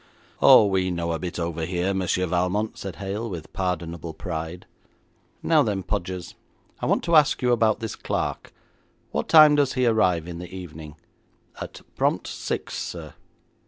'Oh, 0.41 0.65
we 0.65 0.89
know 0.89 1.11
a 1.11 1.19
bit 1.19 1.37
over 1.37 1.63
here, 1.63 1.93
Monsieur 1.93 2.25
Valmont,' 2.25 2.75
said 2.75 2.95
Hale, 2.95 3.29
with 3.29 3.53
pardonable 3.53 4.15
pride. 4.15 4.65
'Now 5.43 5.61
then, 5.61 5.83
Podgers, 5.83 6.33
I 6.79 6.87
want 6.87 7.03
to 7.03 7.15
ask 7.15 7.43
you 7.43 7.51
about 7.51 7.81
this 7.81 7.95
clerk. 7.95 8.51
What 9.11 9.29
time 9.29 9.53
does 9.53 9.73
he 9.73 9.85
arrive 9.85 10.27
in 10.27 10.39
the 10.39 10.51
evening?' 10.51 10.95
'At 11.61 11.81
prompt 11.97 12.25
six, 12.25 12.75
sir.' 12.79 13.13